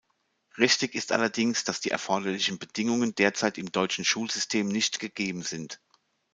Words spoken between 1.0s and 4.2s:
allerdings, dass die erforderlichen Bedingungen derzeit im deutschen